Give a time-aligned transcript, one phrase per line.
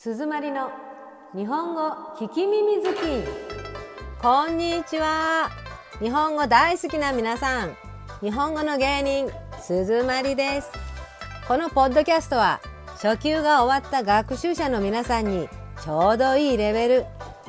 [0.00, 0.70] 鈴まりの
[1.34, 1.90] 日本語
[2.20, 2.98] 聞き耳好き。
[4.22, 5.50] こんにちは。
[5.98, 7.76] 日本語大好きな皆さん。
[8.20, 9.28] 日本語の芸人
[9.60, 10.70] 鈴まりです。
[11.48, 12.60] このポッドキャストは
[13.02, 15.48] 初級が終わった学習者の皆さんに
[15.82, 17.04] ちょうどいいレベル。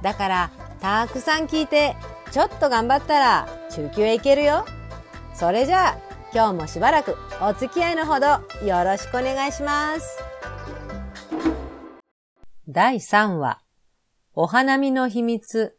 [0.00, 0.50] だから
[0.80, 1.94] たくさん聞いて
[2.30, 4.64] ちょっと頑張ったら中級へ行けるよ。
[5.34, 5.98] それじゃあ
[6.32, 8.28] 今日もしばらくお付き合いのほど
[8.66, 10.30] よろしくお願いします。
[12.72, 13.60] 第3話
[14.32, 15.76] お花見の秘密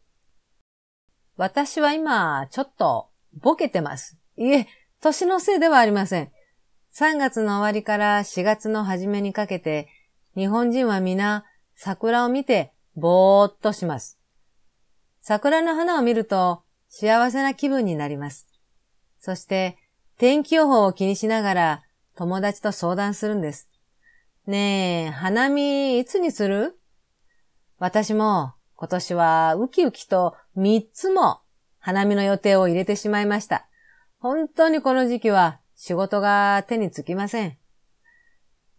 [1.37, 4.17] 私は今ちょっとボケてます。
[4.35, 4.67] いえ、
[4.99, 6.33] 年のせいではありません。
[6.93, 9.87] 3月の終わりから4月の初めにかけて
[10.35, 14.19] 日本人は皆桜を見てぼーっとします。
[15.21, 18.47] 桜の花を見ると幸せな気分になります。
[19.17, 19.77] そして
[20.17, 21.83] 天気予報を気にしながら
[22.17, 23.69] 友達と相談するんです。
[24.45, 26.77] ねえ、花見いつにする？
[27.81, 31.39] 私も今年はウキウキと3つも
[31.79, 33.65] 花見の予定を入れてしまいました。
[34.19, 37.57] 本当にこの時期は仕事が手につきません。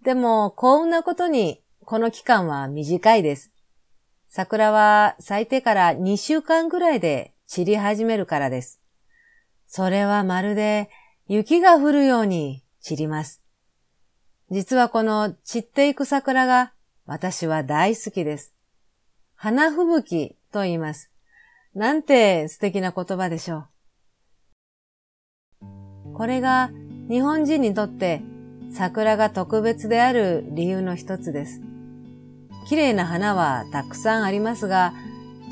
[0.05, 3.51] でも幸運なことにこの期間は短いです。
[4.29, 8.81] 桜は咲いてから2週間ぐらいで散り始めるからです。
[9.67, 10.91] それはまるで
[11.27, 13.43] 雪が降るように散ります。
[14.53, 16.73] 実はこの散っていく桜が
[17.05, 18.52] 私は大好きです。
[19.45, 21.11] 花吹雪と言います。
[21.75, 23.65] なんて素敵な言葉でしょ
[25.61, 26.13] う。
[26.15, 26.71] これが
[27.11, 28.23] 日本人にとって
[28.71, 31.61] 桜が特別である理由の一つです。
[32.69, 34.93] 綺麗な花はたくさんありますが、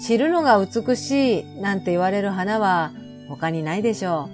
[0.01, 2.93] 散るのが美しいなんて言われる花は
[3.29, 4.31] 他にないでしょ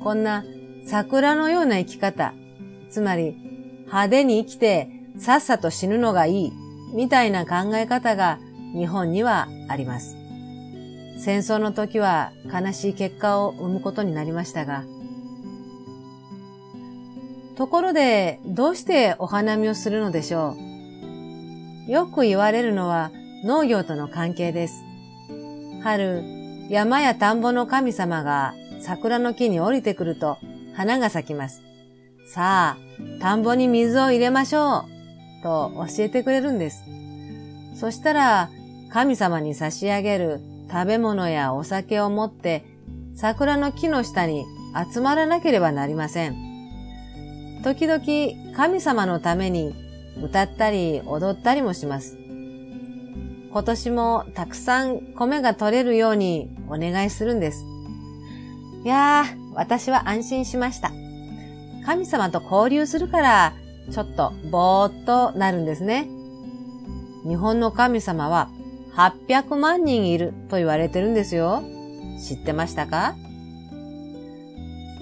[0.00, 0.02] う。
[0.02, 0.44] こんな
[0.88, 2.34] 桜のような生き方、
[2.90, 3.36] つまり
[3.86, 6.52] 派手に生きてさっさと死ぬのがいい
[6.92, 8.40] みたいな考え方が
[8.74, 10.16] 日本にはあります。
[11.18, 14.84] 戦争の時は悲しい結果を生むことになりましたが、
[17.54, 20.56] ところでどうしてお花見をするのでしょ
[21.86, 21.90] う？
[21.90, 23.10] よく言われるのは
[23.44, 24.82] 農業との関係です。
[25.82, 26.22] 春、
[26.70, 30.38] 山や田んぼの神様が桜の木に降りてくると
[30.74, 31.60] 花が咲きます。
[32.26, 34.86] さあ、田んぼに水を入れましょ
[35.40, 36.82] うと教えてくれるんです。
[37.74, 38.48] そしたら
[38.92, 42.64] 神様に差し上げる食べ物やお酒を持って
[43.14, 44.44] 桜の木の下に
[44.92, 46.36] 集まらなければなりません。
[47.64, 48.02] 時々
[48.54, 49.74] 神様のために
[50.22, 52.18] 歌ったり踊ったりもします。
[53.50, 57.64] 今年もたくさん米が取れるようにお願いするんです。
[58.84, 60.90] いやー、私は安心しました。
[61.86, 63.52] 神様と交流するから、
[63.90, 66.08] ちょっとぼーっとなるんですね。
[67.26, 68.50] 日本の神様は
[68.94, 71.62] 800万人いると言われてるんですよ。
[72.20, 73.14] 知ってましたか？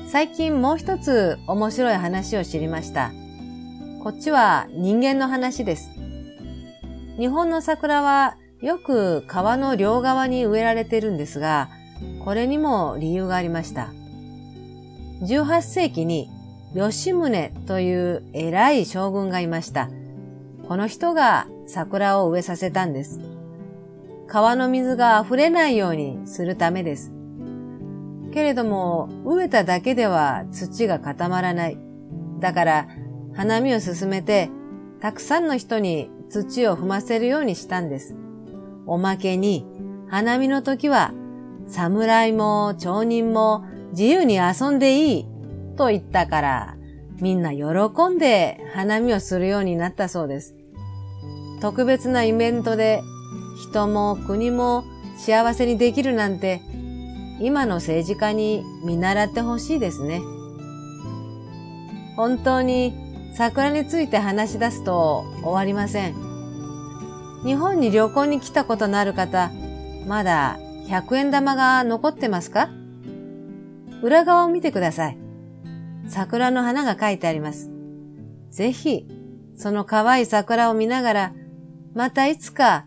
[0.09, 3.13] 最近もう一つ面白い話を知りました。
[4.03, 5.91] こっちは人間の話です。
[7.19, 11.69] 日本の桜はよく川の両側に植えられてるんですが、
[12.25, 13.93] これにも理由がありました。
[15.23, 16.31] 18世紀に
[16.75, 19.91] 吉宗という偉い将軍がいました。
[20.67, 23.21] この人が桜を植えさせたんです。
[24.31, 27.13] 川の水が溢れないようにするためです。
[28.33, 31.79] けれども、植えただけでは土が固まらない。
[32.39, 32.89] だから、
[33.35, 34.49] 花見を進めて、
[35.01, 38.15] たくさんの人に土を踏ませるようにしたんです。
[38.87, 39.67] おまけに、
[40.09, 41.13] 花見の時は、
[41.67, 45.27] 侍も町人も自由に遊んでいい
[45.77, 46.77] と言ったから、
[47.21, 50.55] みんな喜んで花見をするようになったそうです。
[51.61, 53.03] 特別なイベントで
[53.61, 54.85] 人も国も
[55.17, 56.63] 幸せにできるなんて、
[57.41, 60.21] 今の政治家に見習ってほしいですね。
[62.17, 62.95] 本当に
[63.35, 66.15] 桜について話し出すと終わりません。
[67.45, 69.51] 日本に旅行に来たことのある方、
[70.07, 70.59] まだ
[70.89, 72.71] 100円玉が残ってますか？
[74.03, 75.19] 裏側を見てください。
[76.09, 77.71] 桜の花が書いてあります。
[78.51, 79.07] ぜひ、
[79.57, 81.33] その可愛い桜を見ながら、
[81.95, 82.87] またいつか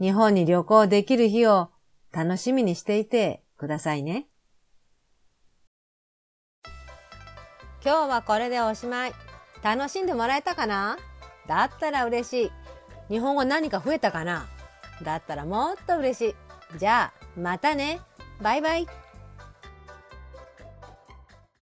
[0.00, 1.70] 日本に旅行できる日を
[2.12, 4.26] 楽しみにしていてくださいね。
[7.84, 9.12] 今日はこれでおしまい。
[9.62, 10.96] 楽しんでもらえたかな？
[11.46, 12.50] だったら嬉しい。
[13.08, 14.46] 日本語何か増えたかな？
[15.02, 16.34] だったらもっと嬉し
[16.74, 16.78] い。
[16.78, 18.00] じゃあ、またね。
[18.42, 18.86] バイバイ。